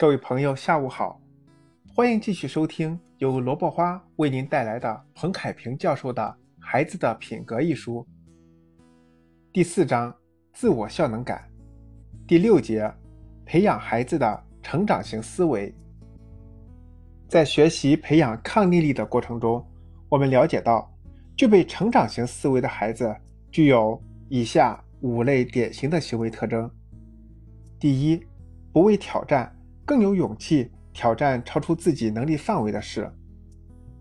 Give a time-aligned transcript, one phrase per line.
[0.00, 1.20] 各位朋友，下午好，
[1.94, 6.22] 欢迎继续收听由萝卜花为您带来的彭凯平教授的
[6.58, 8.08] 《孩子的品格》一书。
[9.52, 10.16] 第四章：
[10.54, 11.46] 自我效能感。
[12.26, 12.90] 第六节：
[13.44, 15.70] 培养孩子的成长型思维。
[17.28, 19.62] 在学习培养抗逆力的过程中，
[20.08, 20.90] 我们了解到，
[21.36, 23.14] 具备成长型思维的孩子
[23.50, 26.70] 具有以下五类典型的行为特征：
[27.78, 28.26] 第一，
[28.72, 29.54] 不畏挑战。
[29.90, 33.12] 更有勇气挑战超出自己能力范围的事。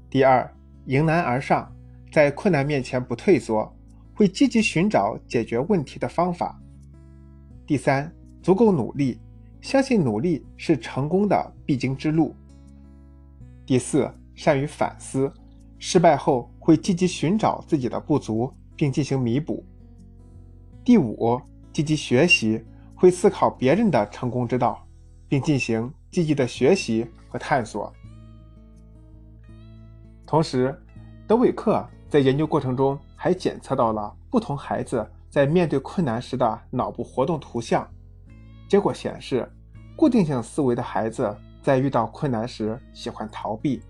[0.07, 0.47] 第二，
[0.85, 1.67] 迎难而上，
[2.11, 3.75] 在困难面前不退缩，
[4.13, 6.61] 会积极寻找解决问题的方法。
[7.65, 9.19] 第三，足够努力，
[9.61, 12.35] 相信努力是成功的必经之路。
[13.65, 15.33] 第四，善于反思，
[15.79, 19.65] 失败后会积极寻找自己的不足并进行弥补。
[20.85, 21.41] 第五，
[21.73, 24.85] 积极学习，会思考别人的成功之道。
[25.29, 27.93] 并进行积极的学习和探索。
[30.25, 30.77] 同时，
[31.27, 37.87] 德韦克在研究过程中还检测到了不同孩子在面对困难时的脑部活动图像。
[38.67, 39.49] 结果显示，
[39.95, 43.81] 固定性思维的孩子在遇到困难时喜欢逃避，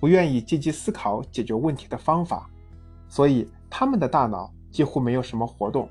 [0.00, 2.48] 不愿意积极思考解决问题的方法，
[3.08, 5.88] 所以他们的大脑几乎没有什么活动。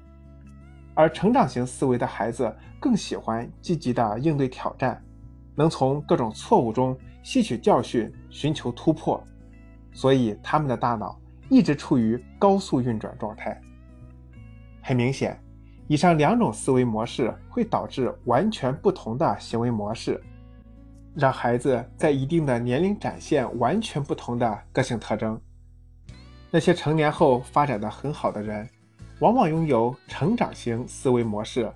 [0.95, 5.03] 而成长型思维的孩子更喜欢积极的应对挑战，
[5.53, 9.21] 能从各种错误中吸取教训，寻求突破，
[9.91, 13.59] 所以他们的大脑一直处于高速运转状态。
[14.81, 15.37] 很明显，
[15.87, 20.23] 以上两种思维模式会导致完全不同的行为模式，
[21.13, 25.37] 让孩子在一定的年龄展现完全不同的个性特征。
[26.51, 28.69] 那些成年后发展的很好的人。
[29.19, 31.71] 往往拥有成长型思维模式，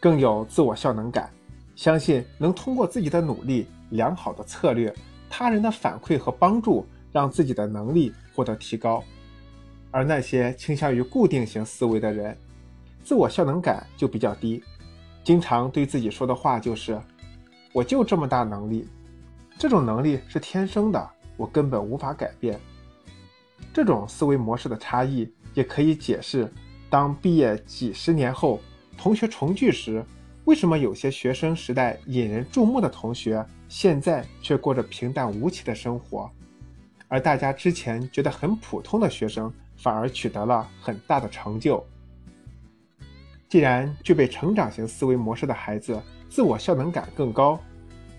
[0.00, 1.30] 更有自我效能感，
[1.76, 4.94] 相信能通过自己的努力、良好的策略、
[5.28, 9.04] 他人的反馈和帮助，让自己的能力获得提高。
[9.90, 12.34] 而那些倾向于固定型思维的人，
[13.04, 14.64] 自我效能感就比较低，
[15.22, 16.98] 经常对自己说的话就是
[17.74, 18.88] ：“我就这么大能力，
[19.58, 22.58] 这种能力是天生的，我根本无法改变。”
[23.70, 25.30] 这种思维模式的差异。
[25.54, 26.50] 也可以解释，
[26.88, 28.60] 当毕业几十年后，
[28.96, 30.04] 同学重聚时，
[30.44, 36.30] 为什么有些学生时代引人注目的同学，现在却过着平淡无奇的生活，
[37.08, 41.84] 而大家之前觉得很普通的学生，反而取得了很大的成就。
[43.48, 47.60] 既然具备成长型思维模式的孩子，自我效能感更高，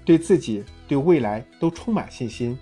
[0.05, 2.57] 对自己、对未来都充满信心，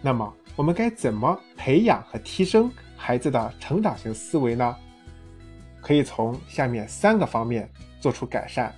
[0.00, 2.70] 那么我们该怎么培养和提升？
[3.04, 4.76] 孩子的成长型思维呢，
[5.80, 7.68] 可以从下面三个方面
[8.00, 8.72] 做出改善。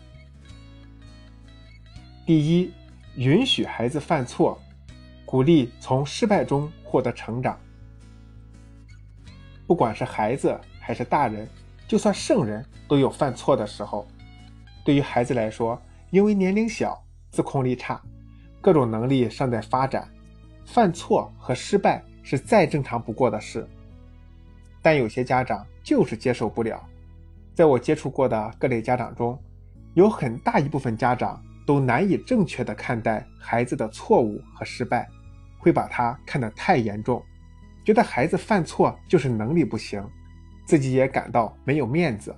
[2.25, 2.73] 第一，
[3.17, 4.59] 允许孩子犯错，
[5.27, 7.61] 鼓励从失败中获得成长。
[9.67, 11.47] 不管是孩子还是大人，
[11.87, 14.09] 就算圣人都有犯错的时候。
[14.87, 16.99] 对于孩子来说，因为年龄小、
[17.31, 18.01] 自控力差、
[18.63, 20.09] 各种能力尚在发展，
[20.65, 23.69] 犯错和失败是再正常不过的事。
[24.85, 26.79] 但有些家长就是接受不了，
[27.55, 29.43] 在我接触过的各类家长中，
[29.95, 35.09] 有很大一部分家长都难以正确的看待孩子的错误和失败，
[35.59, 37.25] 会把他看得太严重，
[37.83, 40.07] 觉得孩子犯错就是能力不行，
[40.67, 42.37] 自己也感到没有面子，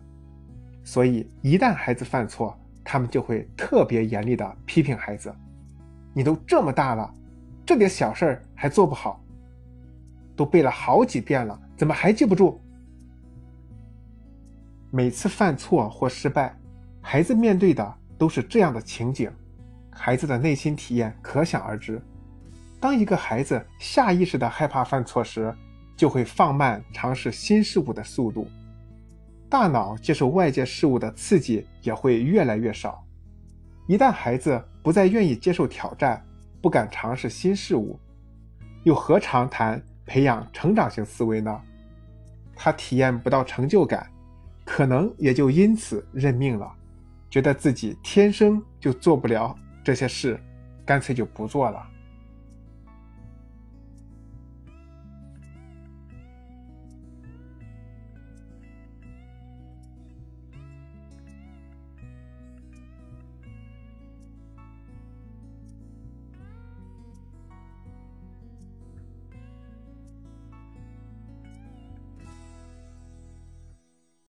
[0.84, 5.34] 所以一旦孩子犯错，他们就会特别严厉的批评孩子
[6.14, 7.12] ：“你都这么大了，
[7.66, 9.20] 这点小事儿还做不好，
[10.36, 12.58] 都背了好几遍了。”怎么还记不住？
[14.91, 16.56] 每次犯错或失败，
[17.02, 19.30] 孩子面对的都是这样的情景，
[19.91, 22.00] 孩子的内心体验可想而知。
[22.80, 25.54] 当一个孩子下意识的害怕犯错时，
[25.97, 28.48] 就会放慢尝试新事物的速度，
[29.50, 33.04] 大脑接受外界事物的刺激也会越来越少。
[33.86, 36.24] 一旦孩子不再愿意接受挑战，
[36.62, 37.98] 不敢尝试新事物，
[38.84, 39.83] 又何尝谈？
[40.06, 41.60] 培养成长型思维呢，
[42.54, 44.08] 他体验不到成就感，
[44.64, 46.72] 可能也就因此认命了，
[47.28, 49.54] 觉得自己天生就做不了
[49.84, 50.41] 这些事，
[50.84, 51.86] 干脆就不做了。